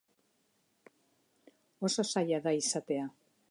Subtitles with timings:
[1.89, 3.07] Oso zaila da izatea.